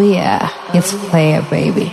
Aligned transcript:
Oh, 0.00 0.02
yeah, 0.02 0.48
it's 0.72 0.94
player, 1.10 1.42
baby. 1.50 1.92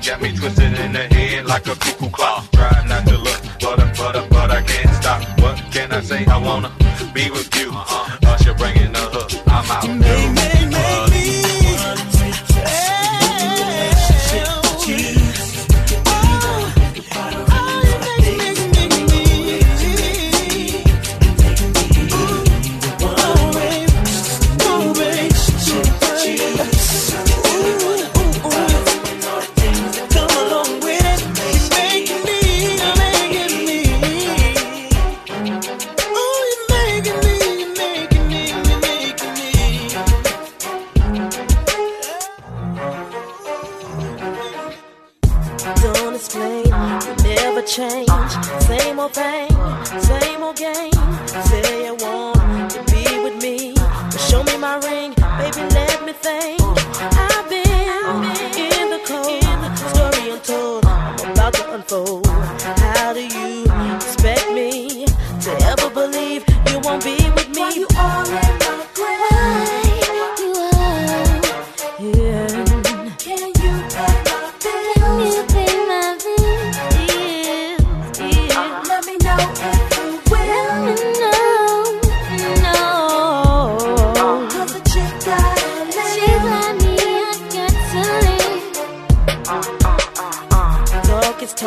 got 0.00 0.20
me 0.20 0.32
twisted 0.36 0.78
in 0.78 0.92
the 0.92 1.06
head 1.14 1.46
like 1.46 1.66
a. 1.66 1.97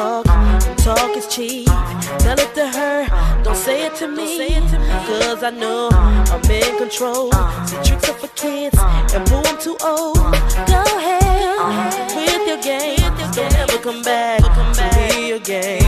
talk, 0.01 0.25
talk 0.77 1.17
is 1.17 1.27
cheap. 1.27 1.67
Tell 2.23 2.39
it 2.39 2.51
to 2.55 2.67
her, 2.77 3.43
don't 3.43 3.55
say 3.55 3.85
it 3.85 3.95
to 3.95 4.07
me. 4.07 4.59
Cause 5.07 5.43
I 5.43 5.51
know 5.51 5.89
I'm 5.91 6.41
in 6.49 6.77
control. 6.77 7.31
See 7.67 7.77
tricks 7.85 8.09
up 8.09 8.17
for 8.17 8.31
kids, 8.43 8.77
and 9.15 9.23
boo, 9.29 9.41
I'm 9.49 9.57
too 9.59 9.77
old. 9.83 10.17
Go 10.73 10.81
ahead 10.99 11.21
with 12.15 12.43
your 12.49 12.61
game. 12.61 13.11
Don't 13.35 13.55
ever 13.63 13.77
come 13.77 14.01
back 14.01 14.41
to 14.57 14.63
me 14.79 15.31
again. 15.33 15.81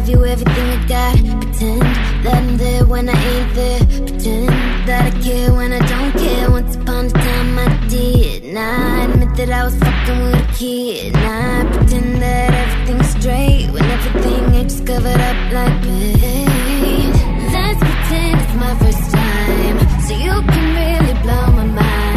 give 0.00 0.08
you 0.08 0.24
everything 0.24 0.70
I 0.70 0.86
got. 0.86 1.16
Pretend 1.40 1.82
that 2.24 2.34
I'm 2.34 2.56
there 2.56 2.84
when 2.84 3.08
I 3.08 3.12
ain't 3.12 3.54
there. 3.54 3.78
Pretend 4.06 4.48
that 4.88 5.12
I 5.12 5.20
care 5.22 5.52
when 5.52 5.72
I 5.72 5.78
don't 5.78 6.12
care. 6.12 6.50
Once 6.50 6.76
upon 6.76 7.06
a 7.06 7.10
time 7.10 7.58
I 7.58 7.88
did. 7.88 8.44
Now 8.44 9.00
I 9.00 9.04
admit 9.04 9.36
that 9.36 9.50
I 9.50 9.64
was 9.64 9.76
fucking 9.78 10.20
with 10.24 10.34
a 10.34 10.52
kid. 10.54 11.12
Now 11.14 11.60
I 11.60 11.64
pretend 11.72 12.22
that 12.22 12.52
everything's 12.62 13.08
straight 13.10 13.70
when 13.72 13.84
everything 13.84 14.44
I 14.54 14.62
just 14.64 14.86
covered 14.86 15.20
up 15.20 15.52
like 15.52 15.82
pain. 15.82 17.12
Let's 17.52 17.80
pretend 17.80 18.40
it's 18.40 18.54
my 18.54 18.74
first 18.82 19.10
time, 19.10 19.76
so 20.06 20.14
you 20.14 20.34
can 20.52 20.66
really 20.80 21.14
blow 21.22 21.46
my 21.52 21.66
mind. 21.66 22.09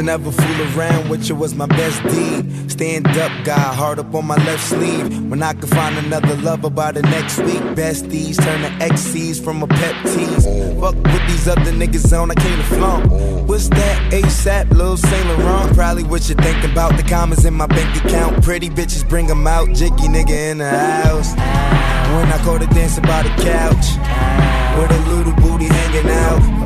To 0.00 0.06
never 0.06 0.32
fool 0.32 0.78
around 0.78 1.10
with 1.10 1.28
you 1.28 1.34
was 1.34 1.54
my 1.54 1.66
best 1.66 2.02
deed. 2.04 2.70
Stand 2.70 3.06
up 3.08 3.30
guy, 3.44 3.74
hard 3.74 3.98
up 3.98 4.14
on 4.14 4.26
my 4.26 4.36
left 4.46 4.66
sleeve. 4.66 5.30
When 5.30 5.42
I 5.42 5.52
could 5.52 5.68
find 5.68 5.94
another 5.98 6.36
lover 6.36 6.70
by 6.70 6.92
the 6.92 7.02
next 7.02 7.36
week. 7.36 7.60
Besties 7.76 8.42
turn 8.42 8.62
to 8.62 8.70
XCs 8.82 9.44
from 9.44 9.62
a 9.62 9.66
pep 9.66 9.94
tease. 10.04 10.46
Fuck 10.80 10.94
with 10.94 11.26
these 11.28 11.46
other 11.46 11.72
niggas 11.72 12.18
on, 12.18 12.30
I 12.30 12.34
can't 12.34 12.64
flaunt. 12.68 13.12
What's 13.46 13.68
that 13.68 14.10
ASAP, 14.10 14.70
Lil 14.70 14.96
Saint 14.96 15.26
Laurent? 15.26 15.76
Probably 15.76 16.04
what 16.04 16.26
you 16.30 16.34
thinking 16.36 16.70
about. 16.70 16.96
The 16.96 17.02
commas 17.02 17.44
in 17.44 17.52
my 17.52 17.66
bank 17.66 17.94
account. 18.02 18.42
Pretty 18.42 18.70
bitches 18.70 19.06
bring 19.06 19.26
them 19.26 19.46
out. 19.46 19.68
Jiggy 19.74 20.08
nigga 20.08 20.30
in 20.30 20.58
the 20.58 20.70
house. 20.70 21.34
When 22.14 22.32
I 22.32 22.42
go 22.42 22.56
to 22.56 22.66
dance 22.68 22.98
by 23.00 23.22
the 23.22 23.28
couch. 23.42 23.84
With 24.78 24.92
a 24.92 25.14
little 25.14 25.34
booty 25.34 25.66
hanging 25.66 26.10
out. 26.10 26.59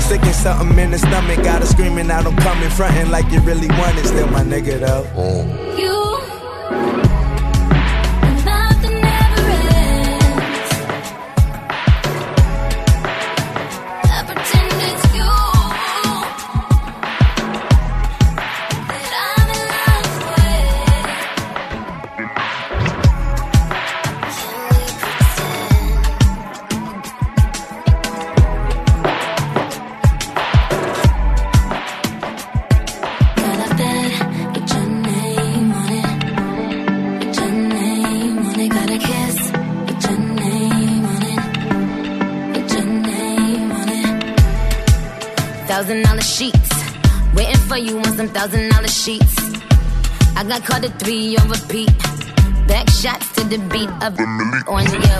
Sick 0.00 0.22
and 0.22 0.34
something 0.34 0.78
in 0.78 0.90
the 0.90 0.98
stomach, 0.98 1.42
got 1.44 1.60
her 1.60 1.66
screaming 1.66 2.10
out, 2.10 2.26
I'm 2.26 2.36
coming, 2.36 2.68
and 2.68 3.10
like 3.10 3.30
you 3.30 3.40
really 3.40 3.68
want 3.68 3.96
it. 3.98 4.06
Still 4.06 4.26
my 4.28 4.42
nigga 4.42 4.80
though. 4.80 5.04
Mm. 5.14 5.78
You 5.78 6.05
you 47.78 47.98
on 47.98 48.16
some 48.16 48.28
thousand 48.28 48.70
dollar 48.70 48.88
sheets. 48.88 49.36
I 50.36 50.44
got 50.44 50.64
caught 50.64 50.84
at 50.84 50.98
three 50.98 51.36
on 51.36 51.48
repeat. 51.48 51.90
Back 52.68 52.88
shots 52.90 53.32
to 53.34 53.44
the 53.44 53.58
beat 53.72 53.90
of 54.02 54.16
the 54.16 54.24
milli 54.24 54.60
on 54.68 54.84
yo. 54.84 55.18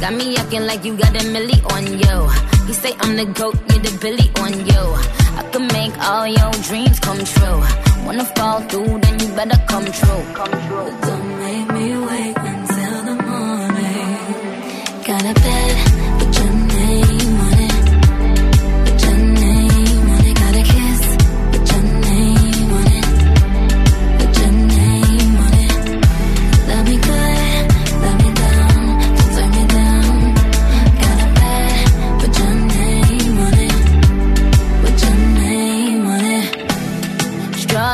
Got 0.00 0.14
me 0.14 0.36
acting 0.36 0.66
like 0.66 0.84
you 0.84 0.96
got 0.96 1.14
a 1.14 1.24
milli 1.34 1.58
on 1.72 1.84
yo. 1.86 2.28
You 2.66 2.74
say 2.74 2.94
I'm 3.00 3.16
the 3.16 3.26
goat, 3.26 3.56
you're 3.70 3.82
the 3.82 3.98
billy 4.00 4.30
on 4.42 4.52
yo. 4.66 4.94
I 5.38 5.48
can 5.52 5.66
make 5.68 5.96
all 5.98 6.26
your 6.26 6.52
dreams 6.68 6.98
come 7.00 7.22
true. 7.24 7.60
Wanna 8.04 8.24
fall 8.36 8.60
through, 8.62 9.00
then 9.00 9.18
you 9.20 9.28
better 9.34 9.60
come 9.68 9.84
true. 9.84 10.22
Come 10.34 10.52
true. 10.68 11.27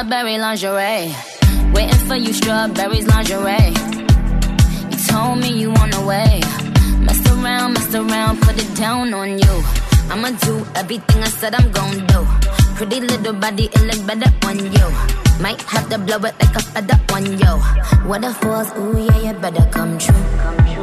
Strawberry 0.04 0.36
lingerie. 0.36 1.14
Waiting 1.72 2.06
for 2.06 2.16
you, 2.16 2.34
strawberries 2.34 3.06
lingerie. 3.06 3.72
You 4.90 4.98
told 5.08 5.38
me 5.38 5.48
you 5.58 5.70
on 5.72 5.88
the 5.88 6.04
way. 6.06 6.40
Mess 7.00 7.24
around, 7.32 7.72
mess 7.72 7.94
around, 7.94 8.38
put 8.42 8.62
it 8.62 8.76
down 8.76 9.14
on 9.14 9.38
you. 9.38 9.54
I'ma 10.10 10.32
do 10.44 10.66
everything 10.74 11.22
I 11.22 11.28
said 11.28 11.54
I'm 11.54 11.72
gon' 11.72 12.06
do. 12.06 12.20
Pretty 12.76 13.00
little 13.00 13.32
body, 13.32 13.70
it 13.72 13.80
look 13.80 14.06
better 14.06 14.30
on 14.46 14.58
you. 14.58 14.86
Might 15.40 15.62
have 15.72 15.88
to 15.88 15.96
blow 15.96 16.18
it 16.18 16.34
like 16.38 16.54
a 16.54 16.60
feather 16.60 17.00
on 17.14 17.24
you. 17.24 17.54
What 18.06 18.24
a 18.24 18.34
force, 18.34 18.72
ooh 18.76 19.06
yeah, 19.06 19.32
you 19.32 19.32
better 19.40 19.66
come 19.70 19.96
true. 19.96 20.73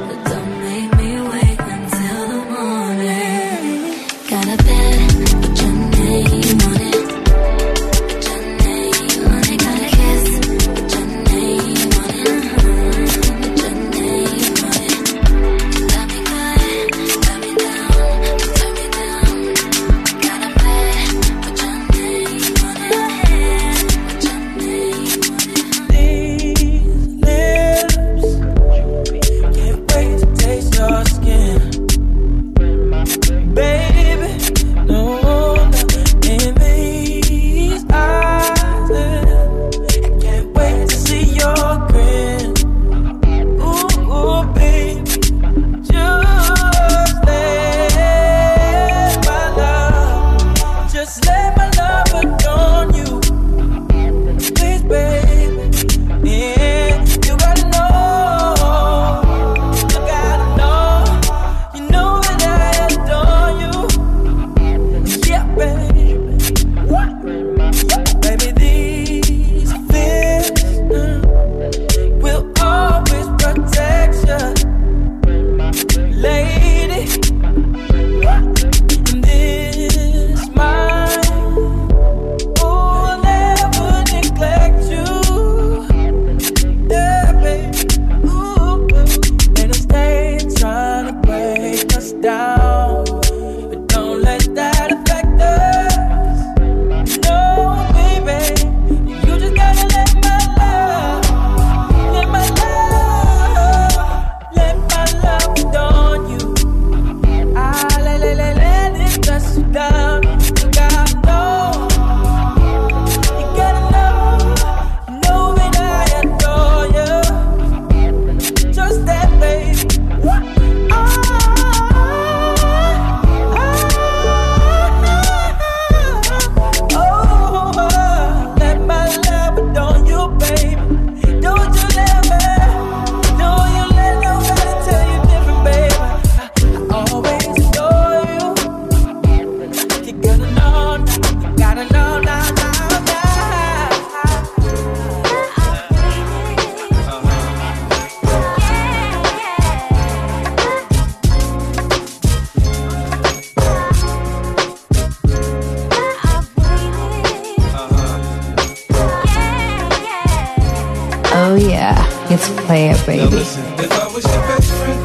It's 162.32 162.50
Play 162.66 162.90
It 162.90 163.06
Baby. 163.06 163.24
Now 163.24 163.30
listen, 163.30 163.64
if 163.78 163.92
I 163.92 164.08
was 164.14 164.24
your 164.24 164.44
best 164.48 164.72
friend, 164.80 165.00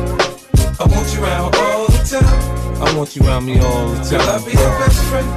I 0.78 0.84
want 0.86 1.14
you 1.14 1.24
around 1.24 1.54
all 1.56 1.86
the 1.86 2.02
time. 2.06 2.82
I 2.82 2.96
want 2.96 3.16
you 3.16 3.22
around 3.26 3.46
me 3.46 3.58
all 3.58 3.88
the 3.88 3.98
time. 4.04 4.10
Girl, 4.10 4.30
I'll 4.30 4.44
be 4.44 4.52
your 4.52 4.78
best 4.78 5.00
friend. 5.10 5.28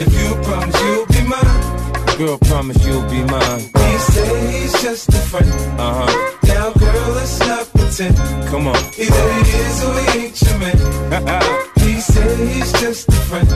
If 0.00 0.10
you 0.10 0.34
promise 0.42 0.80
you'll 0.82 1.06
be 1.06 1.22
mine. 1.22 2.18
Girl, 2.18 2.38
promise 2.38 2.84
you'll 2.86 3.08
be 3.08 3.22
mine. 3.24 3.60
He 3.60 3.98
say 3.98 4.52
he's 4.52 4.72
just 4.82 5.08
a 5.10 5.22
friend. 5.30 5.50
Uh 5.78 6.06
huh. 6.06 6.36
Now, 6.44 6.72
girl, 6.72 7.08
let's 7.14 7.38
not 7.40 7.68
pretend. 7.74 8.16
Come 8.48 8.66
on. 8.66 8.76
Either 8.98 9.26
he 9.34 9.50
is 9.50 9.84
or 9.84 9.94
he 10.00 10.18
ain't 10.26 10.42
your 10.42 10.58
man. 10.58 10.76
He 11.78 12.00
say 12.00 12.46
he's 12.46 12.72
just 12.72 13.08
a 13.08 13.12
friend. 13.28 13.48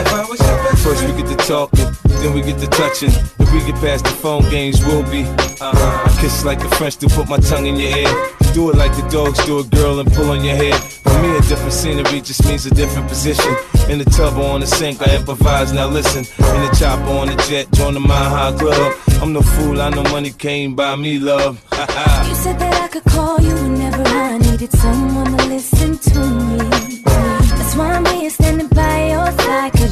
If 0.00 0.12
I 0.12 0.24
was 0.28 0.40
your 0.40 0.56
best 0.56 0.61
First 0.82 1.04
we 1.06 1.12
get 1.12 1.28
to 1.28 1.36
talking, 1.46 1.86
then 2.20 2.34
we 2.34 2.42
get 2.42 2.58
to 2.58 2.66
touching. 2.66 3.10
If 3.38 3.52
we 3.52 3.60
get 3.64 3.76
past 3.76 4.02
the 4.04 4.10
phone 4.10 4.42
games, 4.50 4.84
we'll 4.84 5.08
be. 5.10 5.22
Uh-huh. 5.22 6.02
I 6.04 6.20
kiss 6.20 6.44
like 6.44 6.58
the 6.58 6.68
French 6.74 6.96
to 6.96 7.06
put 7.06 7.28
my 7.28 7.38
tongue 7.38 7.66
in 7.66 7.76
your 7.76 7.96
ear. 7.98 8.10
Do 8.52 8.68
it 8.70 8.76
like 8.76 8.90
the 8.96 9.08
dogs 9.08 9.38
do 9.46 9.60
a 9.60 9.64
girl 9.64 10.00
and 10.00 10.12
pull 10.12 10.30
on 10.30 10.44
your 10.44 10.56
hair. 10.56 10.74
For 10.74 11.22
me, 11.22 11.36
a 11.36 11.40
different 11.42 11.72
scenery 11.72 12.20
just 12.20 12.44
means 12.46 12.66
a 12.66 12.74
different 12.74 13.08
position. 13.08 13.54
In 13.90 13.98
the 13.98 14.04
tub 14.06 14.36
or 14.36 14.50
on 14.50 14.60
the 14.60 14.66
sink, 14.66 15.00
I 15.06 15.14
improvise. 15.14 15.72
Now 15.72 15.86
listen, 15.86 16.24
in 16.56 16.60
the 16.66 16.76
chopper 16.76 17.12
on 17.12 17.28
the 17.28 17.36
jet, 17.48 17.70
join 17.74 17.94
the 17.94 18.00
Mile 18.00 18.30
High 18.30 18.58
Club. 18.58 18.92
I'm 19.22 19.32
no 19.32 19.40
fool, 19.40 19.80
I 19.80 19.90
know 19.90 20.02
money 20.10 20.30
came 20.30 20.74
by 20.74 20.96
me, 20.96 21.20
love. 21.20 21.62
You 22.28 22.34
said 22.34 22.58
that 22.58 22.74
I 22.82 22.88
could 22.88 23.04
call 23.04 23.40
you 23.40 23.54
whenever 23.54 24.02
I 24.02 24.38
needed 24.38 24.72
someone 24.72 25.36
to 25.36 25.46
listen 25.46 25.96
to 25.98 26.18
me. 26.18 27.02
That's 27.04 27.76
why 27.76 27.92
I'm 27.92 28.04
here 28.06 28.30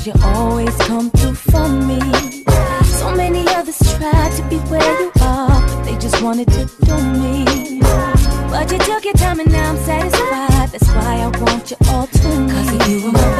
cause 0.01 0.07
you 0.07 0.15
always 0.23 0.75
come 0.79 1.11
through 1.11 1.35
for 1.35 1.69
me. 1.69 2.01
So 2.85 3.15
many 3.15 3.47
others 3.49 3.79
tried 3.97 4.33
to 4.37 4.43
be 4.49 4.57
where 4.71 5.01
you 5.01 5.13
are, 5.21 5.49
but 5.49 5.85
they 5.85 5.97
just 5.99 6.23
wanted 6.23 6.49
to 6.49 6.65
do 6.85 6.97
me. 7.21 7.81
But 8.51 8.71
you 8.73 8.79
took 8.79 9.05
your 9.05 9.15
time 9.15 9.41
and 9.41 9.53
now 9.53 9.71
I'm 9.71 9.77
satisfied. 9.79 10.71
That's 10.71 10.89
why 10.89 11.21
I 11.21 11.29
want 11.41 11.71
you 11.71 11.77
all 11.89 12.07
to 12.07 12.29
me. 12.41 12.51
Cause 12.51 12.89
you 12.89 13.09
are 13.09 13.13
my 13.13 13.40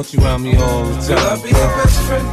want 0.00 0.14
you 0.14 0.20
around 0.20 0.42
me 0.42 0.56
all 0.56 0.84
the 0.84 1.08
Girl, 1.08 1.18
I'll 1.18 1.42
be 1.42 1.50
your 1.50 1.70
best 1.76 2.00
friend. 2.08 2.26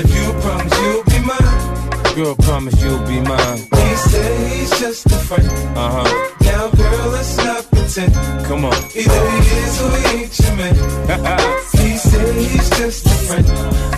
If 0.00 0.08
you 0.08 0.24
promise 0.40 0.74
you'll 0.80 1.04
be 1.04 1.18
mine. 1.20 2.14
Girl, 2.16 2.34
promise 2.36 2.82
you'll 2.82 3.06
be 3.06 3.20
mine. 3.20 3.58
He 3.58 3.94
said 4.08 4.50
he's 4.50 4.70
just 4.80 5.04
a 5.06 5.18
friend. 5.28 5.48
Uh 5.76 5.90
huh. 5.96 6.34
Now, 6.40 6.70
girl, 6.70 7.08
let's 7.10 7.36
not 7.36 7.70
pretend. 7.70 8.14
Come 8.46 8.64
on. 8.64 8.72
Either 8.96 9.20
he 9.30 9.38
is 9.60 9.82
or 9.82 9.90
he 10.00 10.16
ain't 10.16 10.38
your 10.40 10.56
man. 10.56 10.74
he 11.76 11.98
said 11.98 12.34
he's 12.36 12.70
just 12.70 13.04
a 13.04 13.16
friend. 13.26 13.46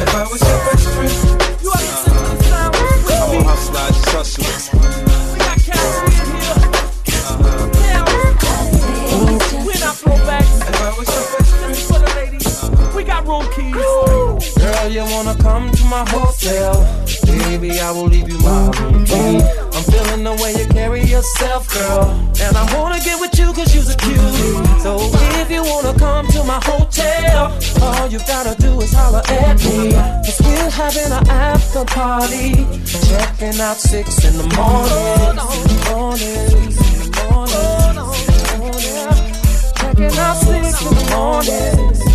If 0.03 0.13
I 0.13 0.25
was 0.27 0.41
your 0.43 0.59
my 15.91 16.09
hotel? 16.09 16.73
Baby, 17.27 17.81
I 17.81 17.91
will 17.91 18.07
leave 18.07 18.29
you 18.29 18.39
my 18.39 18.71
room 18.79 19.05
key. 19.05 19.43
I'm 19.75 19.85
feeling 19.91 20.23
the 20.23 20.39
way 20.41 20.55
you 20.55 20.67
carry 20.69 21.03
yourself, 21.03 21.69
girl. 21.75 22.07
And 22.41 22.57
I 22.57 22.65
wanna 22.79 23.01
get 23.01 23.19
with 23.21 23.37
you 23.37 23.53
cause 23.53 23.75
you're 23.75 23.83
a 23.83 23.97
cutie. 23.99 24.55
So 24.81 24.99
if 25.43 25.51
you 25.51 25.63
wanna 25.65 25.99
come 25.99 26.29
to 26.29 26.45
my 26.45 26.61
hotel, 26.63 27.53
all 27.83 28.07
you 28.07 28.21
gotta 28.21 28.55
do 28.63 28.81
is 28.81 28.93
holler 28.93 29.23
at 29.27 29.59
me. 29.65 29.91
Cause 30.25 30.41
we're 30.47 30.71
having 30.71 31.11
an 31.11 31.29
after 31.29 31.85
party. 31.85 32.55
Checking 33.11 33.61
out 33.61 33.79
six 33.79 34.25
in 34.25 34.39
the 34.39 34.47
morning. 34.55 35.37
Morning. 35.91 36.71
Morning. 37.27 37.97
Morning. 38.63 39.19
Checking 39.75 40.19
out 40.19 40.37
six 40.37 40.87
in 40.87 40.95
the 40.95 41.07
morning. 41.11 42.10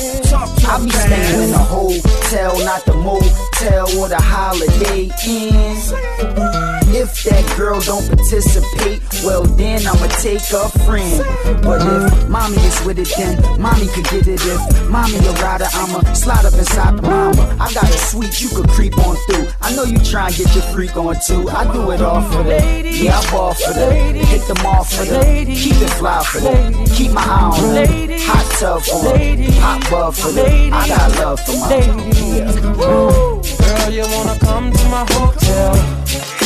I 0.00 0.80
be 0.84 0.90
staying 0.90 1.48
in 1.48 1.54
a 1.54 1.58
hotel, 1.58 2.56
not 2.64 2.84
the 2.84 2.94
motel 2.94 3.98
or 3.98 4.08
the 4.08 4.20
holiday 4.20 5.10
inn. 5.26 6.77
If 6.90 7.24
that 7.24 7.44
girl 7.56 7.80
don't 7.80 8.06
participate, 8.08 9.02
well 9.22 9.44
then 9.44 9.86
I'ma 9.86 10.06
take 10.18 10.40
a 10.52 10.68
friend. 10.84 11.22
But 11.62 11.82
if 11.84 12.28
mommy 12.28 12.56
is 12.56 12.80
with 12.84 12.98
it, 12.98 13.12
then 13.16 13.36
mommy 13.60 13.86
could 13.88 14.04
get 14.04 14.26
it. 14.26 14.40
If 14.40 14.88
mommy 14.88 15.18
a 15.18 15.32
rider, 15.42 15.68
I'ma 15.72 16.00
slide 16.14 16.46
up 16.46 16.54
inside 16.54 17.02
mama. 17.02 17.56
I 17.60 17.72
got 17.74 17.84
a 17.84 17.98
suite 18.08 18.40
you 18.40 18.48
could 18.48 18.68
creep 18.70 18.96
on 18.98 19.16
through. 19.26 19.48
I 19.60 19.74
know 19.76 19.84
you 19.84 19.98
try 19.98 20.28
and 20.28 20.36
get 20.36 20.54
your 20.54 20.64
freak 20.72 20.96
on 20.96 21.16
too. 21.26 21.48
I 21.50 21.70
do 21.72 21.90
it 21.90 22.00
all 22.00 22.22
for 22.22 22.42
them. 22.42 22.86
Yeah, 22.86 23.18
I 23.18 23.30
ball 23.30 23.54
for 23.54 23.72
them. 23.74 24.14
Hit 24.14 24.48
them 24.48 24.66
off 24.66 24.90
for 24.90 25.04
them. 25.04 25.46
Keep 25.46 25.76
it 25.82 25.90
fly 26.00 26.22
for 26.24 26.40
them. 26.40 26.86
Keep 26.86 27.12
my 27.12 27.22
eye 27.22 27.50
on 27.52 27.74
them. 27.74 28.18
Hot 28.22 28.46
tub 28.58 28.82
for 28.82 29.02
them. 29.04 29.52
Hot 29.60 29.90
bub 29.90 30.14
for 30.14 30.32
them. 30.32 30.72
I 30.72 30.88
got 30.88 31.16
love 31.18 31.40
for 31.40 31.52
my 31.52 31.76
yeah. 31.76 32.52
Girl, 32.72 33.90
you 33.90 34.02
wanna 34.02 34.38
come 34.40 34.72
to 34.72 34.84
my 34.88 35.04
hotel? 35.10 36.37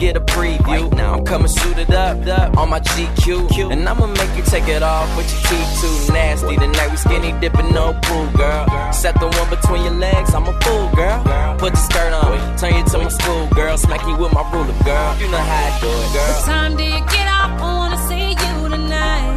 Get 0.00 0.16
a 0.16 0.20
preview. 0.20 0.90
now 0.96 1.12
I'm 1.14 1.24
coming 1.26 1.46
suited 1.46 1.90
up, 1.92 2.26
up 2.26 2.56
on 2.56 2.70
my 2.70 2.80
GQ, 2.80 3.70
and 3.70 3.86
I'ma 3.86 4.06
make 4.06 4.34
you 4.34 4.42
take 4.42 4.66
it 4.66 4.82
off 4.82 5.14
with 5.14 5.30
your 5.30 5.42
teeth 5.42 5.80
too 5.80 6.12
nasty. 6.12 6.56
Tonight 6.56 6.90
we 6.90 6.96
skinny 6.96 7.32
dipping, 7.38 7.70
no 7.74 7.92
pool, 8.02 8.26
girl. 8.30 8.92
Set 8.92 9.14
the 9.20 9.28
one 9.28 9.50
between 9.50 9.82
your 9.84 9.92
legs, 9.92 10.32
I'm 10.34 10.46
a 10.46 10.58
fool, 10.62 10.88
girl. 10.96 11.22
Put 11.58 11.74
your 11.74 11.84
skirt 11.88 12.12
on, 12.14 12.56
turn 12.56 12.74
you 12.76 12.84
to 12.84 12.98
my 12.98 13.08
school, 13.08 13.46
girl. 13.48 13.76
Smack 13.76 14.02
you 14.06 14.16
with 14.16 14.32
my 14.32 14.42
ruler, 14.50 14.72
girl. 14.84 15.16
You 15.20 15.28
know 15.28 15.44
how 15.50 15.68
I 15.68 15.80
do 15.80 15.88
it, 15.88 16.12
girl. 16.14 16.32
What 16.32 16.44
time 16.46 16.76
do 16.78 16.84
you 16.84 17.00
get 17.14 17.26
off? 17.28 17.60
I 17.60 17.76
wanna 17.80 18.00
see 18.08 18.30
you 18.30 18.68
tonight. 18.74 19.36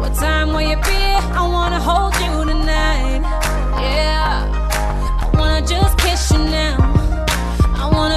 What 0.00 0.14
time 0.16 0.48
will 0.52 0.62
you 0.62 0.76
be? 0.76 1.02
I 1.40 1.46
wanna 1.46 1.78
hold 1.78 2.12
you 2.24 2.44
tonight. 2.52 3.22
Yeah. 3.78 4.50
I 5.22 5.38
wanna 5.38 5.64
just 5.64 5.97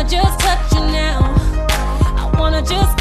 wanna 0.01 0.09
just 0.09 0.39
touch 0.39 0.71
you 0.73 0.79
now. 0.79 1.35
I 2.17 2.31
wanna 2.39 2.63
just 2.63 3.00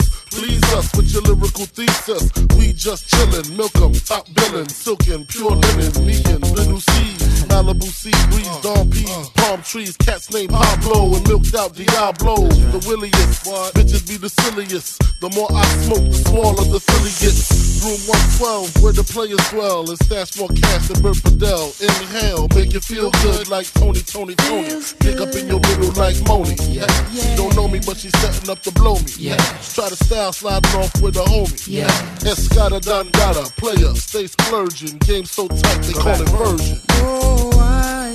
us, 0.00 0.24
please 0.30 0.62
us 0.74 0.94
with 0.96 1.12
your 1.12 1.22
lyrical 1.22 1.66
thesis. 1.66 2.30
We 2.56 2.72
just 2.72 3.08
chillin', 3.08 3.56
milk 3.56 3.74
'em, 3.76 3.92
top 3.92 4.26
billin', 4.34 4.68
silkin', 4.68 5.26
pure 5.26 5.50
linen, 5.50 6.06
me 6.06 6.22
and 6.26 6.42
Lil' 6.52 6.80
Cease, 6.80 7.44
Malibu 7.48 7.84
sea 7.84 8.14
breeze, 8.30 8.56
Dom 8.62 8.90
P's, 8.90 9.28
palm 9.36 9.62
trees, 9.62 9.96
cats 9.96 10.32
named 10.32 10.50
Pablo 10.50 11.14
and 11.14 11.26
milked 11.28 11.54
out 11.54 11.74
Diablo. 11.74 12.36
The 12.72 12.84
williest, 12.86 13.44
bitches 13.74 14.06
be 14.08 14.16
the 14.16 14.28
silliest. 14.28 15.00
The 15.20 15.30
more 15.30 15.48
I 15.52 15.64
smoke, 15.84 16.04
the 16.10 16.18
smaller 16.28 16.64
the 16.64 16.80
silly 16.80 17.12
gets. 17.20 17.73
Room 17.84 18.00
112, 18.40 18.82
where 18.82 18.94
the 18.94 19.04
players 19.04 19.44
dwell. 19.50 19.84
It's 19.90 20.00
that's 20.08 20.38
more 20.38 20.48
cast 20.48 20.88
than 20.88 21.02
Bert 21.02 21.20
Padell. 21.20 21.68
Inhale, 21.84 22.48
make 22.56 22.72
you 22.72 22.80
feel 22.80 23.10
good 23.20 23.48
like 23.48 23.70
Tony, 23.74 24.00
Tony, 24.00 24.34
Tony. 24.36 24.80
Pick 25.00 25.20
up 25.20 25.34
in 25.36 25.48
your 25.48 25.60
middle 25.60 25.92
like 25.92 26.16
Moni. 26.24 26.56
Yeah. 26.72 26.88
She 27.12 27.36
don't 27.36 27.54
know 27.54 27.68
me, 27.68 27.80
but 27.84 27.98
she's 27.98 28.16
setting 28.24 28.48
up 28.48 28.60
to 28.60 28.72
blow 28.72 28.94
me. 28.94 29.12
Yeah. 29.18 29.36
Try 29.76 29.90
to 29.90 29.96
style 29.96 30.32
sliding 30.32 30.80
off 30.80 30.96
with 31.02 31.16
a 31.16 31.24
homie. 31.28 31.60
Yeah. 31.68 31.92
Escada 32.24 32.80
a 32.80 33.50
player, 33.60 33.94
stay 33.96 34.28
splurging. 34.28 34.96
Game 35.04 35.26
so 35.26 35.46
tight, 35.46 35.82
they 35.82 35.92
call 35.92 36.16
it 36.16 36.28
version. 36.40 36.80
Oh, 37.04 37.52
I 37.60 38.08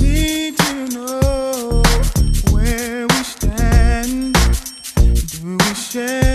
need 0.00 0.56
to 0.56 0.74
know 0.96 1.82
where 2.54 3.06
we 3.06 3.22
stand. 3.22 4.32
Do 4.96 5.58
we 5.58 5.74
share? 5.74 6.33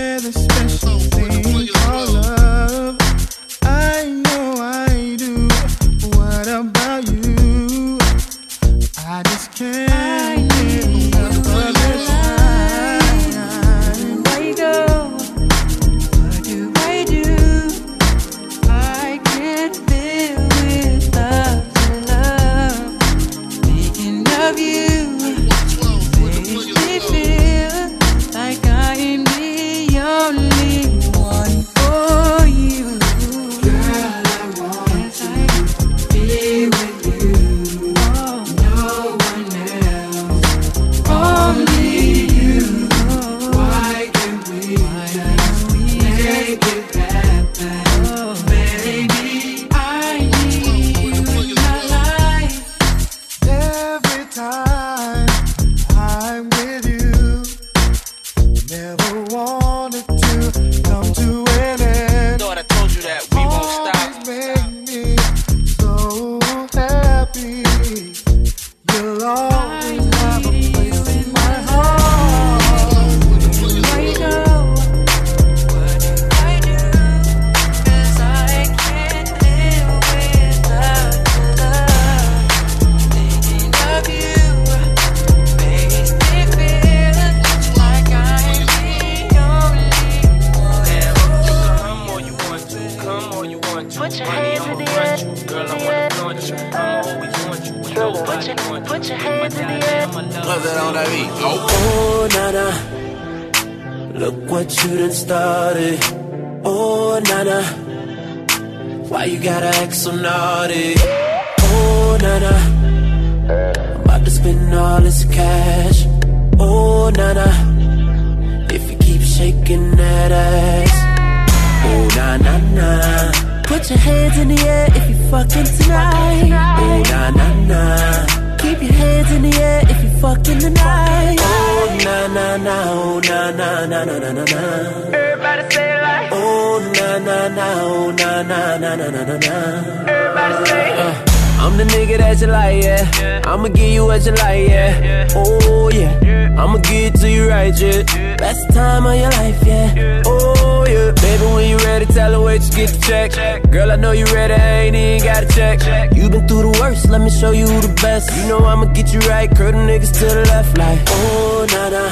Na 138.95 139.09
na 139.09 139.09
na 139.09 139.23
na 139.23 139.37
na 139.37 139.37
na 139.37 139.69
na. 139.69 140.11
Everybody 140.11 140.65
say. 140.69 140.89
Uh, 140.97 141.25
I'm 141.61 141.75
the 141.77 141.83
nigga 141.83 142.17
that 142.17 142.39
you 142.39 142.47
like, 142.47 142.83
yeah. 142.83 143.41
I'ma 143.45 143.67
give 143.67 143.91
you 143.91 144.05
what 144.05 144.25
you 144.25 144.31
like, 144.31 144.69
yeah. 144.69 145.27
Oh 145.35 145.89
yeah. 145.89 146.55
I'ma 146.57 146.77
give 146.77 147.13
it 147.13 147.19
to 147.19 147.29
you 147.29 147.49
right, 147.49 147.73
yeah. 147.79 148.03
Best 148.37 148.73
time 148.73 149.05
of 149.05 149.15
your 149.15 149.29
life, 149.31 149.59
yeah. 149.65 150.23
Oh 150.25 150.85
yeah. 150.87 151.11
Baby, 151.11 151.45
when 151.53 151.69
you 151.69 151.77
ready, 151.79 152.05
tell 152.05 152.31
her 152.31 152.41
wait, 152.41 152.61
you 152.63 152.71
get 152.77 152.89
the 152.91 152.99
check. 153.05 153.69
Girl, 153.71 153.91
I 153.91 153.97
know 153.97 154.11
you 154.11 154.25
ready, 154.27 154.53
I 154.53 154.79
ain't 154.87 154.95
even 154.95 155.27
got 155.27 155.41
to 155.41 155.47
check. 155.53 156.15
You 156.15 156.29
been 156.29 156.47
through 156.47 156.71
the 156.71 156.79
worst, 156.79 157.09
let 157.09 157.19
me 157.21 157.29
show 157.29 157.51
you 157.51 157.67
the 157.67 157.93
best. 158.01 158.31
You 158.37 158.47
know 158.47 158.59
I'ma 158.63 158.85
get 158.93 159.11
you 159.13 159.19
right, 159.29 159.49
curl 159.53 159.71
the 159.73 159.77
niggas 159.79 160.13
to 160.19 160.25
the 160.25 160.45
left, 160.45 160.77
like 160.77 160.99
oh 161.07 161.67
na 161.73 161.89
na. 161.89 162.05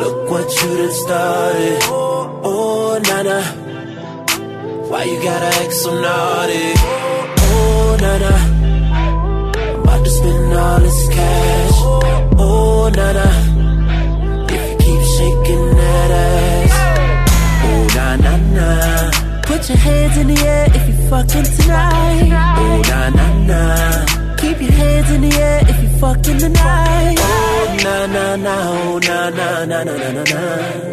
Look 0.00 0.30
what 0.30 0.48
you 0.62 0.76
done 0.78 0.92
started. 0.92 1.78
Oh 1.84 2.98
na 3.06 3.22
na. 3.22 3.59
Why 4.90 5.04
you 5.04 5.22
gotta 5.22 5.46
act 5.62 5.72
so 5.72 5.90
naughty? 6.00 6.72
Oh, 6.76 7.36
oh 7.42 7.96
na 8.00 8.12
na. 8.24 8.32
I'm 9.70 9.80
about 9.82 10.04
to 10.04 10.10
spend 10.10 10.52
all 10.52 10.80
this 10.80 11.08
cash. 11.08 11.76
Oh, 11.78 12.36
oh 12.38 12.90
na 12.98 13.06
na. 13.18 13.28
If 14.54 14.62
you 14.68 14.76
keep 14.84 15.02
shaking 15.14 15.66
that 15.80 16.10
ass. 16.26 16.74
Oh 17.68 17.82
na 17.96 18.06
na 18.24 18.32
na. 18.56 18.68
Put 19.42 19.68
your 19.68 19.78
hands 19.78 20.16
in 20.16 20.26
the 20.34 20.38
air 20.54 20.66
if 20.74 20.88
you 20.88 20.96
fucking 21.08 21.46
tonight. 21.56 22.32
Oh 22.58 22.82
na 22.90 23.00
na 23.18 23.26
na. 23.50 23.60
Keep 24.38 24.60
your 24.60 24.72
hands 24.72 25.10
in 25.12 25.20
the 25.20 25.32
air 25.36 25.60
if 25.70 25.82
you 25.84 25.88
fucking 26.00 26.38
tonight. 26.38 26.89
Oh 28.42 28.46
na 28.46 28.48
na 28.48 28.48
na. 28.48 28.70
Oh 28.72 28.98
na 29.00 29.30
na 29.30 29.64
na 29.66 29.84
na 29.84 29.96
na 29.96 30.10
na 30.12 30.22
na. 30.32 30.40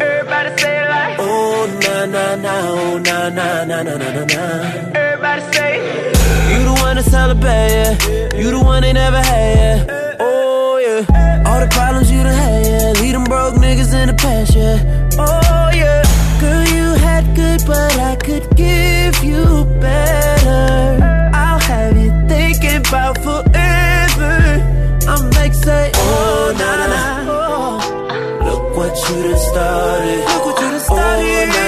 Everybody 0.04 0.50
say 0.60 0.74
it 0.82 0.88
like. 0.90 1.16
Oh 1.18 1.66
na 1.82 2.04
na 2.04 2.36
na. 2.36 2.54
Oh 2.68 2.98
na 2.98 3.28
na 3.30 3.64
na 3.64 3.82
na 3.82 3.96
na 3.96 4.08
na 4.16 4.24
na. 4.24 4.44
Everybody 4.94 5.42
say. 5.54 5.74
You 6.52 6.64
the 6.64 6.72
one 6.82 6.96
to 6.96 7.02
celebrate, 7.02 7.70
yeah. 7.72 8.36
You 8.36 8.50
the 8.50 8.60
one 8.62 8.82
they 8.82 8.92
never 8.92 9.16
had, 9.16 9.56
yeah. 9.56 10.16
Oh, 10.20 10.78
yeah. 10.78 11.46
All 11.46 11.60
the 11.60 11.68
problems 11.68 12.10
you 12.10 12.22
done 12.22 12.34
had, 12.34 12.66
yeah. 12.66 13.00
Lead 13.00 13.14
them 13.14 13.24
broke 13.24 13.54
niggas 13.54 13.94
in 13.94 14.08
the 14.08 14.14
past, 14.14 14.54
yeah. 14.54 14.78
Oh, 15.18 15.70
yeah. 15.72 16.02
Girl, 16.40 16.64
you 16.76 16.86
had 17.06 17.24
good, 17.34 17.62
but 17.66 17.98
I 17.98 18.16
could 18.16 18.44
give 18.56 19.24
you 19.24 19.64
better. 19.80 21.00
I'll 21.34 21.58
have 21.60 21.96
you 21.96 22.10
thinking 22.28 22.76
about 22.76 23.16
forever. 23.18 23.47
What 29.00 29.38
started. 29.38 30.18
Look 30.18 30.46
what 30.46 30.60
you 30.60 30.70
done 30.70 30.80
started. 30.80 31.48
Oh, 31.50 31.67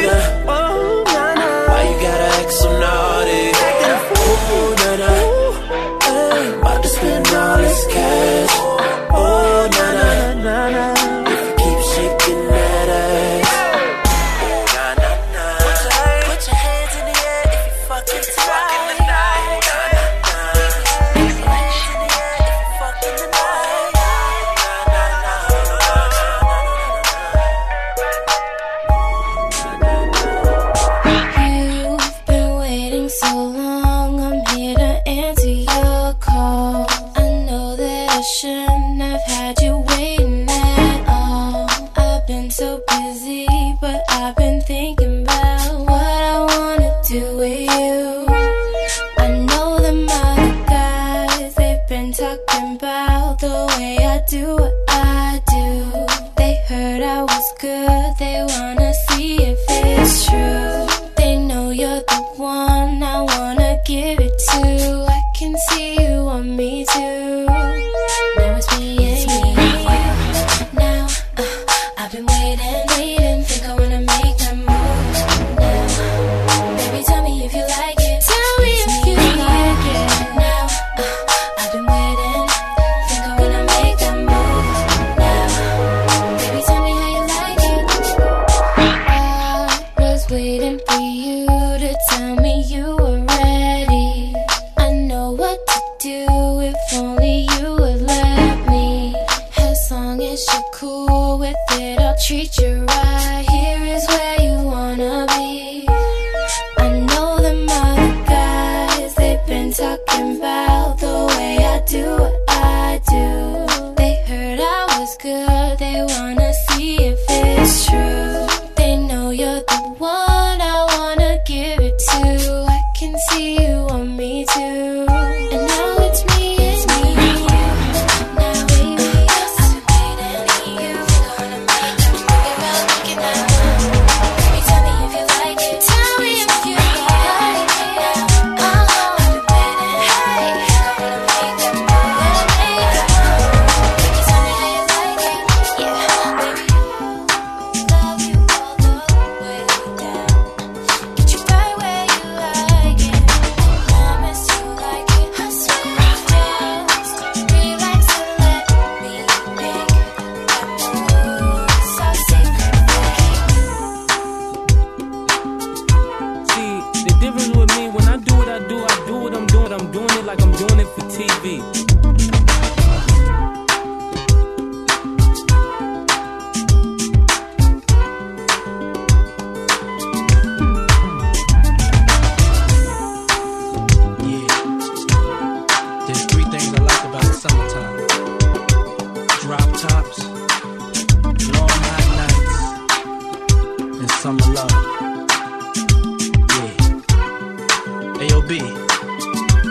Ayo, 198.21 198.47
B, 198.47 198.59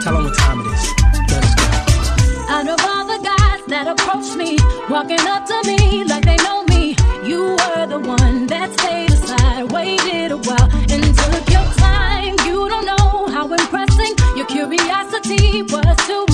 tell 0.02 0.14
them 0.14 0.24
what 0.24 0.36
time 0.40 0.60
it 0.60 0.66
is. 0.74 0.84
Let's 1.30 1.54
go. 1.54 1.66
Out 2.50 2.68
of 2.68 2.80
all 2.84 3.06
the 3.06 3.22
guys 3.22 3.62
that 3.68 3.86
approached 3.88 4.36
me, 4.36 4.58
walking 4.90 5.22
up 5.28 5.46
to 5.46 5.62
me 5.68 6.04
like 6.06 6.26
they 6.26 6.36
know 6.38 6.64
me, 6.64 6.96
you 7.24 7.56
were 7.60 7.86
the 7.86 8.00
one 8.00 8.48
that 8.48 8.72
stayed 8.74 9.12
aside, 9.12 9.72
waited 9.72 10.32
a 10.32 10.38
while, 10.38 10.70
and 10.90 11.04
took 11.16 11.46
your 11.54 11.68
time. 11.78 12.34
You 12.48 12.68
don't 12.68 12.86
know 12.86 13.28
how 13.28 13.46
impressing 13.54 14.16
your 14.36 14.48
curiosity 14.48 15.62
was 15.62 15.96
to 16.08 16.29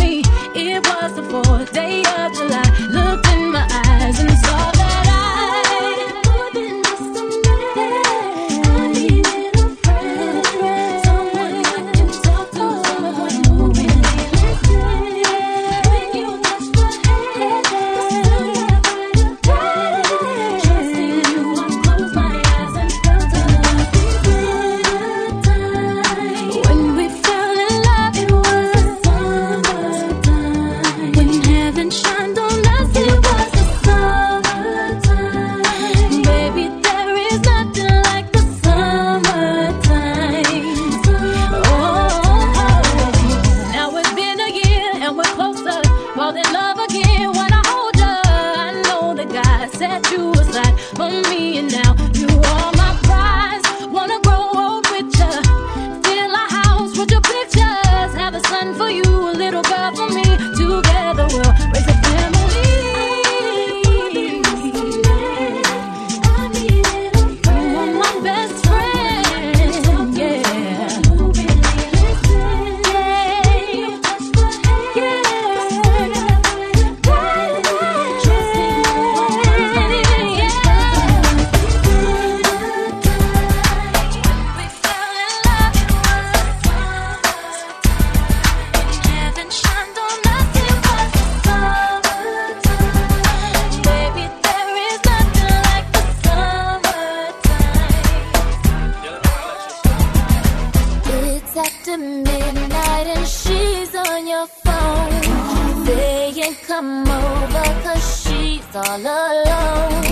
after 101.88 101.98
midnight 102.00 103.08
and 103.16 103.28
she's 103.28 103.94
on 103.94 104.28
your 104.28 104.48
phone 104.48 105.86
Saying 105.86 106.56
come 106.66 107.08
over 107.08 107.66
cause 107.84 108.24
she's 108.24 108.76
all 108.76 109.00
alone 109.00 110.06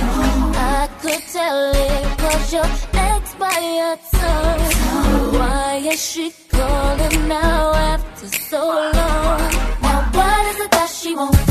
I 0.55 0.87
could 1.01 1.23
tell 1.31 1.71
it 1.73 2.21
was 2.21 2.53
your 2.53 2.69
ex 2.93 3.33
by 3.35 3.57
your 3.79 3.97
tongue 4.11 5.33
Why 5.33 5.81
is 5.83 5.99
she 5.99 6.31
calling 6.49 7.27
now 7.27 7.73
after 7.73 8.27
so 8.27 8.61
long? 8.67 9.39
Now 9.81 10.09
what 10.13 10.45
is 10.53 10.59
it 10.65 10.71
that 10.71 10.89
she 10.89 11.15
wants? 11.15 11.45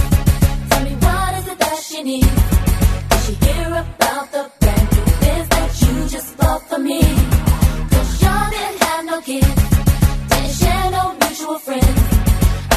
Tell 0.71 0.85
me 0.85 0.95
what 1.05 1.35
is 1.39 1.49
it 1.49 1.59
that 1.59 1.79
she 1.79 2.03
needs? 2.03 2.29
Did 3.09 3.21
she 3.27 3.35
hear 3.47 3.69
about 3.69 4.31
the 4.31 4.51
brand 4.61 4.89
new 4.93 5.05
biz 5.21 5.49
that 5.49 5.71
you 5.83 6.09
just 6.09 6.37
bought 6.37 6.63
for 6.69 6.79
me? 6.79 7.01
Cause 7.91 8.23
y'all 8.23 8.51
didn't 8.51 8.83
have 8.83 9.05
no 9.05 9.21
kids 9.21 9.73
were. 11.53 11.73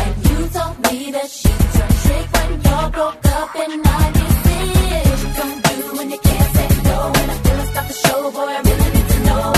And 0.02 0.14
you 0.28 0.38
told 0.50 0.78
me 0.92 1.12
that 1.12 1.30
she 1.30 1.50
turned 1.76 1.98
trick 2.04 2.28
when 2.36 2.62
y'all 2.62 2.90
broke 2.90 3.26
up 3.26 3.56
in 3.56 3.82
96. 3.82 5.38
Don't 5.38 5.64
do 5.64 5.98
when 5.98 6.12
you 6.12 6.20
can't 6.20 6.56
say 6.56 6.68
no. 6.84 6.98
When 7.16 7.30
I 7.30 7.38
feel 7.44 7.60
I 7.62 7.66
stopped 7.72 7.88
the 7.88 7.94
show, 7.94 8.32
boy, 8.32 8.40
I 8.40 8.62
really 8.68 8.90
need 8.96 9.10
to 9.10 9.20
know. 9.26 9.55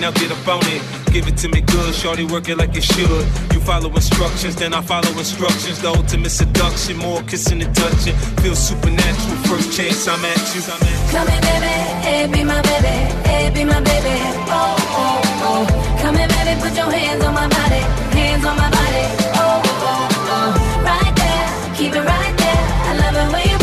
Now 0.00 0.10
get 0.12 0.30
up 0.30 0.46
on 0.48 0.62
it. 0.66 0.82
Give 1.12 1.26
it 1.26 1.36
to 1.38 1.48
me 1.48 1.60
good, 1.60 1.94
shorty, 1.94 2.24
work 2.24 2.48
it 2.48 2.56
like 2.56 2.76
it 2.76 2.84
should. 2.84 3.24
You 3.52 3.60
follow 3.60 3.90
instructions, 3.94 4.56
then 4.56 4.74
I 4.74 4.80
follow 4.82 5.10
instructions. 5.18 5.80
The 5.80 5.88
ultimate 5.88 6.30
seduction, 6.30 6.96
more 6.98 7.22
kissing 7.22 7.62
and 7.62 7.74
touching. 7.74 8.14
Feel 8.42 8.54
supernatural, 8.54 9.36
first 9.48 9.76
chance 9.76 10.06
I'm 10.06 10.24
at 10.24 10.38
you. 10.54 10.62
Come 11.10 11.28
here, 11.28 11.40
baby, 11.40 11.74
hey, 12.06 12.26
be 12.30 12.44
my 12.44 12.60
baby, 12.62 12.94
hey, 13.28 13.50
be 13.50 13.64
my 13.64 13.80
baby. 13.80 14.16
Oh, 14.48 14.76
oh, 15.02 15.22
oh. 15.48 15.98
Come 16.02 16.16
here, 16.16 16.28
baby, 16.28 16.60
put 16.60 16.76
your 16.76 16.90
hands 16.90 17.24
on 17.24 17.34
my 17.34 17.48
body, 17.48 17.82
hands 18.14 18.44
on 18.44 18.56
my 18.56 18.70
body. 18.70 19.04
Oh, 19.34 19.62
oh, 19.64 20.08
oh. 20.34 20.50
Right 20.84 21.14
there, 21.16 21.74
keep 21.76 21.92
it 21.94 22.04
right 22.04 22.34
there. 22.36 22.62
I 22.88 22.92
love 23.02 23.16
it 23.16 23.32
when 23.32 23.48
you 23.50 23.57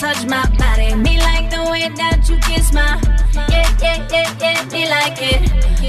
touch 0.00 0.24
my 0.24 0.40
body. 0.56 0.94
Me 0.94 1.20
like 1.20 1.50
the 1.50 1.62
way 1.70 1.86
that 2.00 2.26
you 2.26 2.36
kiss 2.48 2.72
my. 2.72 2.96
Yeah, 3.52 3.68
yeah, 3.82 4.08
yeah, 4.08 4.32
yeah. 4.40 4.64
Me 4.72 4.88
like 4.88 5.20
it. 5.20 5.40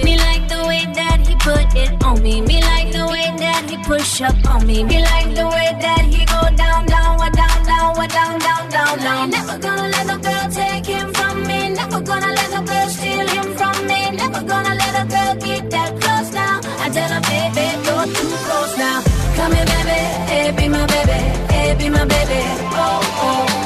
Me 0.04 0.18
like 0.18 0.50
the 0.52 0.68
way 0.68 0.84
that 1.00 1.20
he 1.26 1.34
put 1.40 1.72
it 1.80 1.92
on 2.04 2.22
me. 2.22 2.42
Me 2.42 2.60
like 2.62 2.92
the 2.92 3.08
way 3.08 3.32
that 3.40 3.64
he 3.70 3.78
push 3.88 4.20
up 4.22 4.36
on 4.52 4.68
me. 4.68 4.84
Me 4.84 5.00
like 5.02 5.34
the 5.34 5.48
way 5.48 5.72
that 5.80 6.04
he 6.12 6.26
go 6.26 6.42
down, 6.60 6.86
down, 6.88 7.18
wa 7.20 7.30
down, 7.30 7.60
down, 7.64 7.96
wa 7.96 8.06
down, 8.08 8.38
down, 8.40 8.70
down, 8.70 9.00
down. 9.00 9.30
Never 9.30 9.58
gonna 9.58 9.88
let 9.88 10.06
no 10.08 10.18
girl 10.20 10.48
take 10.52 10.86
him 10.86 11.14
from 11.14 11.48
me. 11.48 11.70
Never 11.70 12.02
gonna 12.02 12.32
let 12.36 12.52
no 12.52 12.62
girl 12.68 12.90
steal 12.90 13.28
him 13.36 13.48
from 13.56 13.88
me. 13.88 14.12
Never 14.12 14.44
gonna 14.44 14.76
let 14.76 14.94
a 15.02 15.06
girl 15.08 15.34
get 15.40 15.72
that 15.72 15.92
close 16.02 16.34
now. 16.34 16.60
I 16.84 16.90
tell 16.92 17.12
her, 17.16 17.24
baby, 17.32 17.66
you're 17.88 18.08
too 18.12 18.36
close 18.44 18.76
now. 18.78 19.00
Come 19.38 19.56
here, 19.56 19.68
baby, 19.72 20.00
hey, 20.32 20.52
be 20.52 20.68
my 20.68 20.86
baby, 20.94 21.20
hey, 21.54 21.76
be 21.80 21.88
my 21.88 22.04
baby. 22.04 22.42
Oh, 22.76 23.00
oh. 23.24 23.61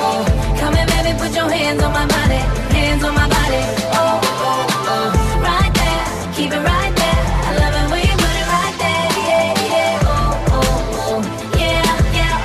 Put 1.19 1.31
your 1.35 1.49
hands 1.49 1.81
on 1.83 1.91
my 1.93 2.05
body, 2.05 2.41
hands 2.75 3.03
on 3.03 3.13
my 3.15 3.27
body. 3.27 3.61
Oh, 3.93 4.19
oh, 4.23 4.67
oh. 4.93 5.09
Right 5.41 5.73
there, 5.73 6.05
keep 6.35 6.51
it 6.51 6.63
right 6.63 6.93
there. 6.95 7.23
I 7.47 7.51
love 7.61 7.75
it 7.81 7.87
when 7.91 8.01
you 8.07 8.15
put 8.23 8.35
it 8.41 8.47
right 8.55 8.75
there. 8.83 9.05
Yeah, 9.29 9.65
yeah. 9.71 10.11
Oh, 10.13 10.51
oh, 10.57 11.03
oh. 11.07 11.19
Yeah, 11.57 11.83
yeah. 12.17 12.35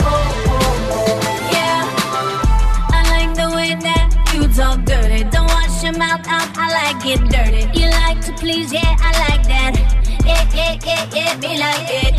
Yeah. 1.56 2.96
I 2.98 3.00
like 3.14 3.32
the 3.36 3.48
way 3.54 3.70
that 3.86 4.08
you 4.34 4.42
talk 4.48 4.84
dirty. 4.84 5.24
Don't 5.30 5.46
wash 5.48 5.82
your 5.84 5.96
mouth 5.98 6.26
out. 6.28 6.48
I 6.56 6.66
like 6.80 7.04
it 7.06 7.20
dirty. 7.28 7.62
You 7.78 7.86
like 7.90 8.20
to 8.26 8.32
please, 8.32 8.72
yeah, 8.72 8.96
I 9.00 9.10
like 9.28 9.44
that. 9.46 9.74
Yeah, 10.24 10.44
yeah, 10.54 10.78
yeah, 10.84 11.04
yeah, 11.14 11.36
me 11.38 11.58
like 11.58 11.88
it. 11.90 12.14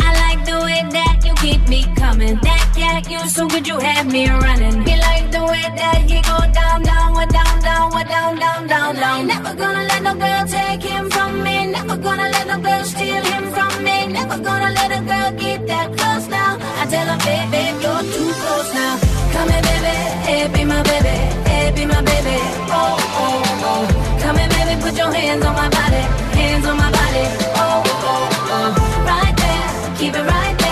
I 0.00 0.10
like 0.24 0.44
the 0.46 0.58
way 0.64 0.80
that 0.96 1.24
you 1.26 1.34
keep 1.34 1.68
me 1.68 1.84
coming. 1.96 2.36
That 2.42 2.55
cat, 2.86 3.10
you 3.10 3.20
so 3.36 3.46
good, 3.48 3.66
you 3.70 3.78
have 3.78 4.06
me 4.14 4.22
running. 4.28 4.76
Me 4.86 4.94
like 5.08 5.26
the 5.36 5.42
way 5.50 5.66
that 5.80 6.00
he 6.10 6.18
go 6.30 6.38
down, 6.58 6.78
down, 6.90 7.08
wa 7.18 7.24
down, 7.36 7.56
down, 7.68 7.86
wa 7.94 8.02
down, 8.14 8.32
down, 8.44 8.66
down, 8.72 8.92
down. 9.02 9.26
Never 9.32 9.52
gonna 9.62 9.84
let 9.90 10.02
no 10.08 10.14
girl 10.24 10.44
take 10.56 10.82
him 10.92 11.04
from 11.14 11.30
me. 11.46 11.56
Never 11.76 11.96
gonna 12.06 12.28
let 12.34 12.46
no 12.52 12.56
girl 12.66 12.84
steal 12.92 13.24
him 13.32 13.44
from 13.54 13.72
me. 13.86 13.96
Never 14.18 14.38
gonna 14.48 14.70
let 14.78 14.90
a 14.98 15.00
girl 15.10 15.30
get 15.42 15.60
that 15.70 15.88
close 15.96 16.26
now. 16.38 16.52
I 16.80 16.84
tell 16.92 17.08
her, 17.12 17.20
baby, 17.28 17.62
you're 17.82 18.04
too 18.14 18.30
close 18.42 18.70
now. 18.80 18.94
Come 19.34 19.48
here, 19.52 19.64
baby, 19.70 19.94
hey, 20.28 20.42
be 20.54 20.62
my 20.72 20.82
baby, 20.90 21.16
hey, 21.50 21.66
be 21.76 21.84
my 21.94 22.00
baby. 22.10 22.38
Oh, 22.80 22.96
oh, 23.24 23.68
oh. 23.70 23.84
Come 24.22 24.36
here, 24.40 24.52
baby, 24.56 24.74
put 24.84 24.94
your 25.00 25.12
hands 25.18 25.44
on 25.48 25.54
my 25.62 25.68
body, 25.78 26.02
hands 26.40 26.64
on 26.70 26.76
my 26.84 26.90
body. 26.98 27.24
Oh, 27.64 27.82
oh, 28.12 28.54
oh. 28.56 28.68
Right 29.10 29.36
there, 29.44 29.68
keep 29.98 30.14
it 30.20 30.26
right 30.34 30.56
there. 30.58 30.65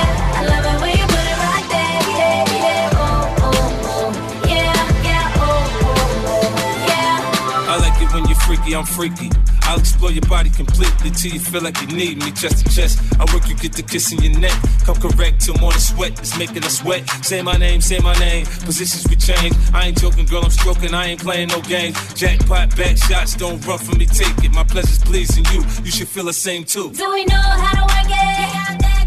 I'm 8.72 8.86
freaky. 8.86 9.30
I'll 9.62 9.78
explore 9.78 10.10
your 10.10 10.26
body 10.28 10.48
completely 10.50 11.10
till 11.10 11.32
you 11.32 11.40
feel 11.40 11.62
like 11.62 11.80
you 11.80 11.86
need 11.88 12.18
me 12.18 12.30
chest 12.32 12.64
to 12.64 12.74
chest. 12.74 12.98
I 13.18 13.24
work 13.32 13.48
you 13.48 13.54
get 13.56 13.72
the 13.72 13.82
kiss 13.82 14.12
in 14.12 14.22
your 14.22 14.38
neck. 14.38 14.56
Come 14.84 14.96
correct 14.96 15.40
till 15.40 15.56
morning 15.58 15.80
sweat 15.80 16.20
is 16.22 16.38
making 16.38 16.64
us 16.64 16.78
sweat. 16.78 17.08
Say 17.24 17.42
my 17.42 17.56
name, 17.56 17.80
say 17.80 17.98
my 17.98 18.14
name. 18.18 18.46
Positions 18.64 19.06
we 19.08 19.16
change. 19.16 19.54
I 19.74 19.88
ain't 19.88 20.00
joking, 20.00 20.26
girl, 20.26 20.44
I'm 20.44 20.50
stroking. 20.50 20.94
I 20.94 21.06
ain't 21.06 21.20
playing 21.20 21.48
no 21.48 21.60
games. 21.62 21.96
Jackpot, 22.14 22.76
back 22.76 22.96
shots, 22.96 23.34
don't 23.34 23.64
run 23.66 23.78
from 23.78 23.98
me, 23.98 24.06
take 24.06 24.38
it. 24.44 24.52
My 24.52 24.64
pleasure's 24.64 25.02
pleasing 25.02 25.44
you. 25.52 25.62
You 25.84 25.90
should 25.90 26.08
feel 26.08 26.24
the 26.24 26.32
same 26.32 26.64
too. 26.64 26.90
Do 26.92 27.10
we 27.12 27.24
know 27.26 27.36
how 27.36 27.74
to 27.74 27.94
work 27.94 28.10
it? 28.10 29.03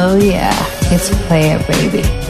Oh. 0.00 0.16
Yeah, 0.16 0.54
it's 0.92 1.10
Play 1.26 1.50
It 1.50 1.66
Baby. 1.66 2.29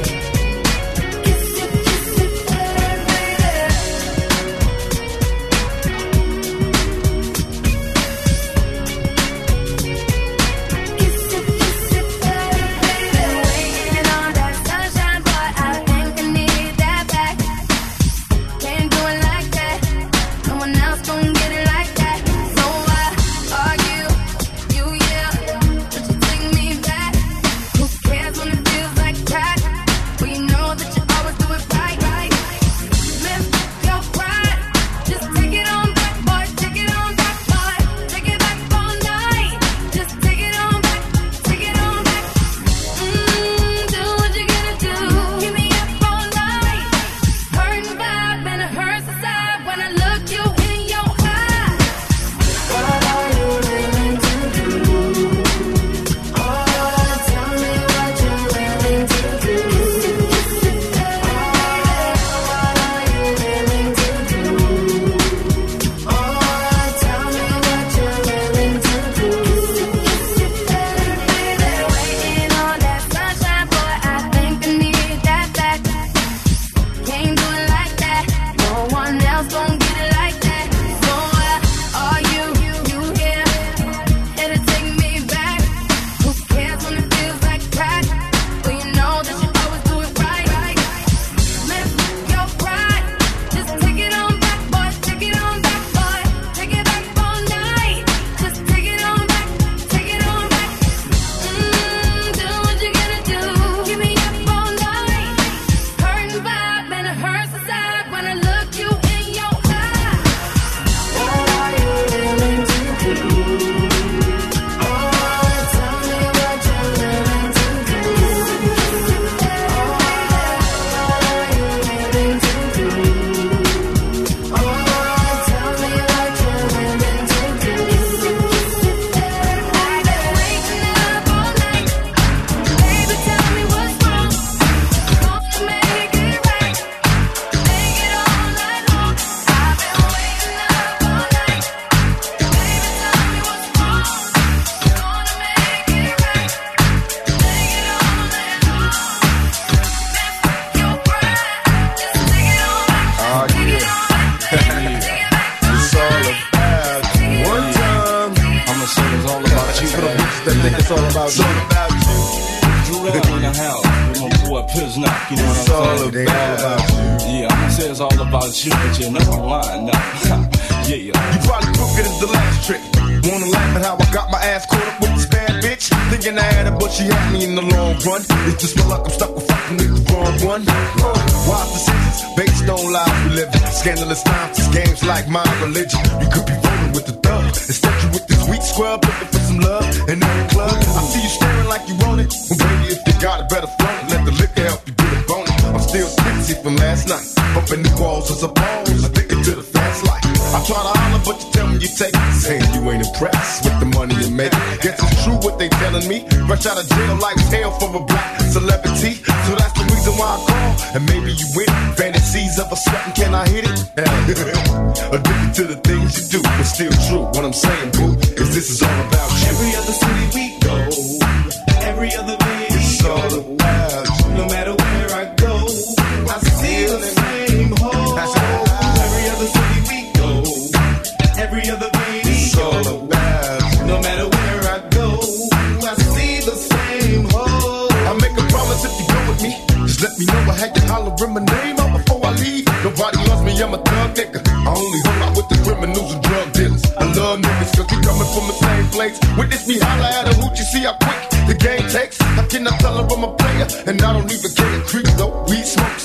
Place. 249.00 249.18
Witness 249.38 249.66
me 249.66 249.78
holler 249.80 250.12
at 250.20 250.28
a 250.28 250.34
you 250.58 250.64
see 250.72 250.82
how 250.84 250.94
quick 251.00 251.20
the 251.48 251.56
game 251.56 251.86
takes. 251.88 252.20
I 252.20 252.44
cannot 252.52 252.78
tell 252.80 252.96
her 253.00 253.06
I'm 253.14 253.24
a 253.24 253.32
player, 253.40 253.66
and 253.88 253.96
I 254.02 254.12
don't 254.12 254.30
even 254.30 254.50
care 254.52 254.70
the 254.76 254.82
creep 254.90 255.08
though. 255.16 255.32
We 255.48 255.56
smokes 255.62 255.99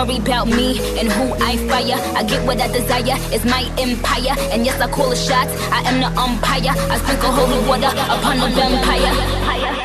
worry 0.00 0.16
about 0.16 0.48
me 0.48 0.78
and 0.98 1.12
who 1.12 1.34
I 1.44 1.56
fire. 1.68 1.98
I 2.16 2.24
get 2.24 2.46
what 2.46 2.60
I 2.60 2.68
desire, 2.68 3.16
it's 3.34 3.44
my 3.44 3.64
empire. 3.78 4.34
And 4.52 4.64
yes, 4.64 4.80
I 4.80 4.88
call 4.90 5.10
the 5.10 5.16
shots, 5.16 5.52
I 5.70 5.82
am 5.84 6.00
the 6.00 6.10
umpire. 6.18 6.72
I 6.92 6.96
sprinkle 6.98 7.32
holy 7.32 7.60
water 7.68 7.92
upon 8.08 8.40
the 8.40 8.48
vampire. 8.56 9.12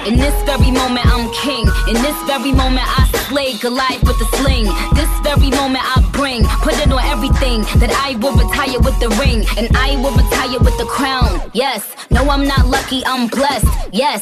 In 0.08 0.18
this 0.18 0.36
very 0.46 0.72
moment, 0.72 1.06
I'm 1.08 1.32
king. 1.34 1.66
In 1.88 1.96
this 2.02 2.16
very 2.24 2.52
moment, 2.52 2.88
I 2.88 3.10
slay 3.28 3.58
Goliath 3.58 4.04
with 4.04 4.18
the 4.20 4.30
sling. 4.38 4.66
This 4.94 5.10
very 5.26 5.50
moment, 5.50 5.84
I 5.84 6.00
bring, 6.14 6.46
put 6.62 6.78
it 6.78 6.92
on 6.92 7.04
everything 7.04 7.62
that 7.82 7.92
I 7.92 8.16
will 8.22 8.38
retire 8.38 8.80
with 8.80 8.98
the 9.00 9.10
ring, 9.20 9.44
and 9.58 9.68
I 9.76 9.98
will 9.98 10.16
retire 10.16 10.60
with 10.60 10.78
the 10.78 10.86
crown. 10.86 11.42
Yes, 11.54 11.84
no, 12.12 12.30
I'm 12.30 12.48
not 12.48 12.68
lucky, 12.68 13.04
I'm 13.06 13.28
blessed. 13.28 13.68
Yes, 13.92 14.22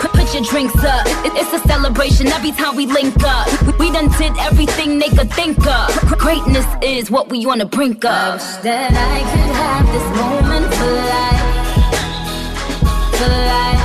Put, 0.00 0.12
put, 0.12 0.34
your 0.34 0.42
drinks 0.42 0.74
up. 0.84 1.06
It- 1.26 1.32
It's 1.40 1.52
a 1.52 1.60
celebration 1.68 2.26
every 2.28 2.52
time 2.52 2.74
we 2.76 2.86
link 2.86 3.14
up. 3.24 3.46
We- 3.66 3.72
We 3.80 3.90
done 3.92 4.08
did 4.18 4.32
everything 4.38 4.98
they 4.98 5.08
could 5.10 5.30
think 5.32 5.58
of. 5.66 5.86
Greatness 6.18 6.66
is 6.82 7.10
what 7.10 7.28
we 7.30 7.44
on 7.46 7.58
the 7.58 7.66
brink 7.66 8.04
of. 8.04 8.40
that 8.62 8.92
I 9.14 9.18
could 9.32 9.52
have 9.64 9.86
this 9.94 10.08
moment 10.22 10.66
for 10.78 10.90
life. 11.14 11.42
For 13.18 13.28
life. 13.28 13.79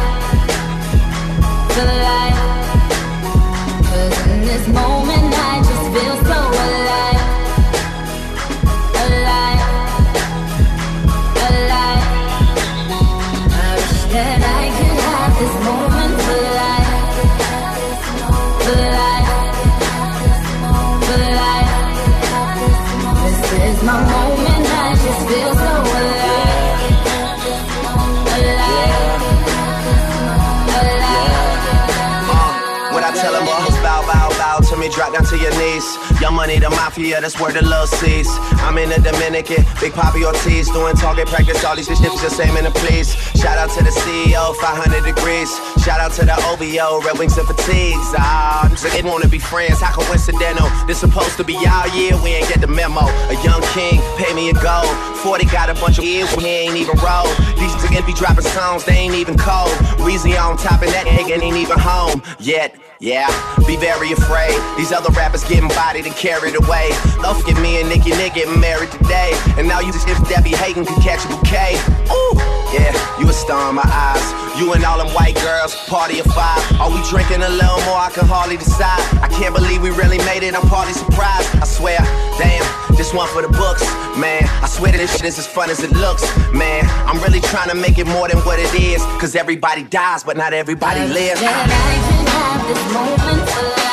Young 36.25 36.33
money, 36.33 36.57
the 36.57 36.71
mafia, 36.71 37.21
that's 37.21 37.39
where 37.39 37.53
the 37.53 37.61
love 37.61 37.87
sees. 37.87 38.25
I'm 38.65 38.79
in 38.79 38.89
the 38.89 38.97
Dominican, 38.97 39.61
Big 39.77 39.93
Papi 39.93 40.25
Ortiz, 40.25 40.65
doing 40.71 40.95
target 40.95 41.27
practice. 41.27 41.63
All 41.63 41.75
these 41.75 41.87
bitches 41.87 42.19
the 42.19 42.31
same 42.31 42.57
in 42.57 42.63
the 42.63 42.71
police. 42.71 43.13
Shout 43.37 43.59
out 43.59 43.69
to 43.77 43.83
the 43.83 43.91
CEO, 43.91 44.55
500 44.55 45.05
degrees. 45.05 45.53
Shout 45.85 45.99
out 46.01 46.13
to 46.13 46.25
the 46.25 46.33
OVO, 46.49 47.05
Red 47.05 47.19
Wings 47.19 47.37
and 47.37 47.45
Fatigues. 47.45 48.09
Ah, 48.17 48.65
they 48.81 48.89
didn't 48.89 49.11
wanna 49.11 49.27
be 49.27 49.37
friends, 49.37 49.81
how 49.81 49.93
coincidental. 49.93 50.65
This 50.87 50.97
supposed 50.97 51.37
to 51.37 51.43
be 51.43 51.61
our 51.61 51.87
year, 51.89 52.17
we 52.17 52.33
ain't 52.33 52.49
get 52.49 52.59
the 52.59 52.73
memo. 52.73 53.05
A 53.29 53.37
young 53.45 53.61
king, 53.77 54.01
pay 54.17 54.33
me 54.33 54.49
a 54.49 54.53
gold. 54.53 54.89
40 55.21 55.45
got 55.53 55.69
a 55.69 55.75
bunch 55.75 55.99
of 55.99 56.05
years, 56.05 56.35
we 56.35 56.45
ain't 56.45 56.75
even 56.75 56.97
roll. 57.05 57.29
These 57.61 57.77
niggas 57.85 58.03
be 58.03 58.13
dropping 58.13 58.49
songs, 58.49 58.83
they 58.83 58.97
ain't 58.97 59.13
even 59.13 59.37
cold. 59.37 59.69
Weezy 60.01 60.33
on 60.41 60.57
top 60.57 60.81
of 60.81 60.89
that 60.89 61.05
nigga 61.05 61.37
ain't 61.37 61.55
even 61.55 61.77
home 61.77 62.23
yet. 62.39 62.73
Yeah, 62.99 63.27
be 63.67 63.75
very 63.75 64.13
afraid. 64.13 64.55
These 64.77 64.93
other 64.93 65.11
rappers 65.11 65.43
getting 65.43 65.67
bodied 65.67 66.05
and 66.05 66.15
carried 66.15 66.55
away. 66.55 66.89
Don't 67.21 67.35
forget 67.35 67.61
me 67.61 67.81
and 67.81 67.89
Nicki 67.89 68.11
Nick 68.11 68.35
getting 68.35 68.59
married 68.59 68.91
today. 68.91 69.35
And 69.57 69.67
now 69.67 69.81
you 69.81 69.91
just 69.91 70.07
if 70.07 70.17
Debbie 70.29 70.55
Hayden 70.55 70.85
can 70.85 71.01
catch 71.01 71.25
a 71.25 71.27
bouquet. 71.27 71.75
Ooh, 72.07 72.35
yeah, 72.71 72.95
you 73.19 73.27
a 73.27 73.33
star 73.33 73.69
in 73.69 73.75
my 73.75 73.83
eyes. 73.83 74.23
You 74.57 74.71
and 74.71 74.85
all 74.85 74.97
them 74.97 75.09
white 75.13 75.35
girls, 75.35 75.75
party 75.91 76.19
of 76.19 76.25
five. 76.27 76.63
Are 76.79 76.89
we 76.89 77.03
drinking 77.09 77.43
a 77.43 77.49
little 77.49 77.83
more? 77.83 77.99
I 77.99 78.11
can 78.13 78.25
hardly 78.25 78.55
decide. 78.55 79.03
I 79.19 79.27
can't 79.27 79.53
believe 79.53 79.81
we 79.81 79.89
really 79.91 80.19
made 80.19 80.43
it. 80.43 80.55
I'm 80.55 80.67
party 80.69 80.93
surprised. 80.93 81.51
I 81.59 81.65
swear, 81.65 81.99
damn, 82.39 82.63
this 82.95 83.13
one 83.13 83.27
for 83.27 83.41
the 83.41 83.49
books, 83.49 83.83
man. 84.15 84.47
I 84.63 84.67
swear 84.71 84.93
that 84.93 84.99
this 84.99 85.11
shit 85.17 85.25
is 85.25 85.37
as 85.37 85.47
fun 85.47 85.69
as 85.69 85.83
it 85.83 85.91
looks, 85.91 86.23
man. 86.53 86.87
I'm 87.03 87.21
really 87.21 87.41
trying 87.41 87.69
to 87.69 87.75
make 87.75 87.97
it 87.97 88.07
more 88.07 88.29
than 88.29 88.39
what 88.47 88.57
it 88.57 88.73
is. 88.79 89.03
Cause 89.19 89.35
everybody 89.35 89.83
dies, 89.83 90.23
but 90.23 90.37
not 90.37 90.53
everybody 90.53 91.01
lives. 91.11 91.41
That 91.41 91.67
I 91.67 92.09
could 92.09 92.14
have 92.35 92.67
this 92.67 92.93
moment 92.93 93.49
of 93.57 93.84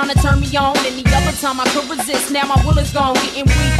trying 0.00 0.14
to 0.14 0.22
turn 0.22 0.40
me 0.40 0.56
on, 0.56 0.76
and 0.86 0.96
the 0.96 1.04
other 1.14 1.36
time 1.36 1.60
I 1.60 1.64
could 1.74 1.88
resist. 1.90 2.30
Now 2.30 2.46
my 2.46 2.64
will 2.64 2.78
is 2.78 2.90
gone, 2.90 3.14
getting 3.14 3.44
weak. 3.44 3.79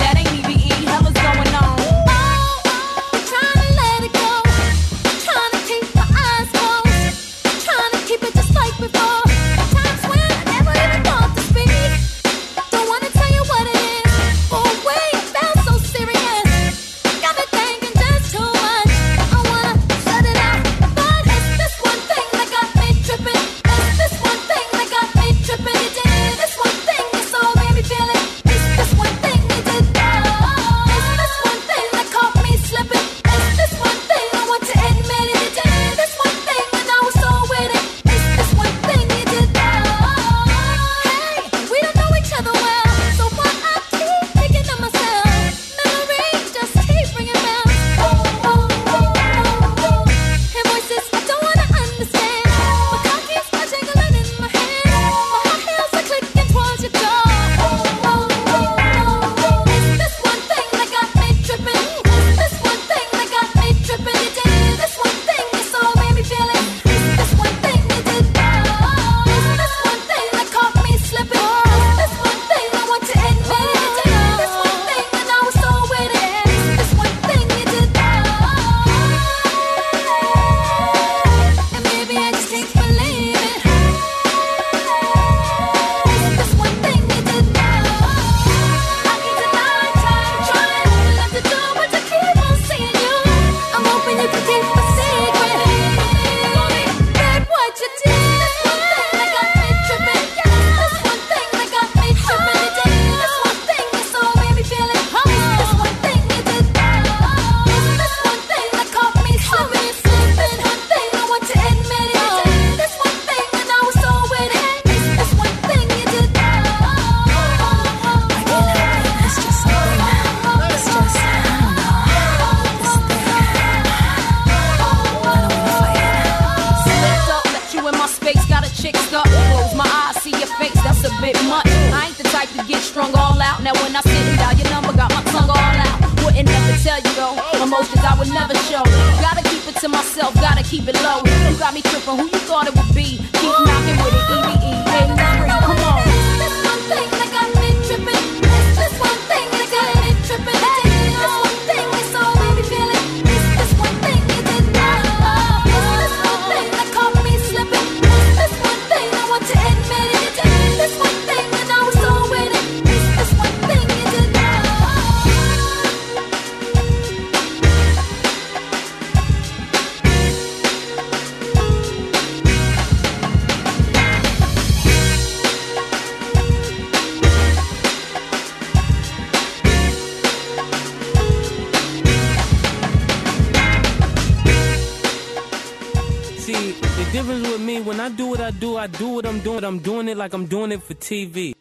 it 190.10 190.16
like 190.16 190.32
I'm 190.34 190.46
doing 190.46 190.72
it 190.72 190.82
for 190.82 190.94
TV. 190.94 191.54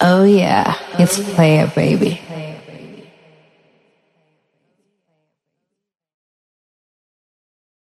Oh 0.00 0.24
yeah, 0.24 0.74
it's 0.98 1.18
play 1.34 1.58
it, 1.60 1.74
baby. 1.74 2.20